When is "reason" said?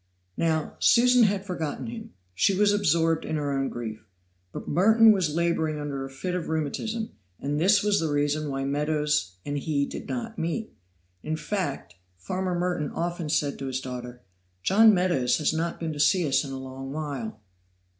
8.09-8.49